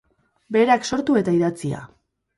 [0.55, 1.87] Berak sortu eta idatzia.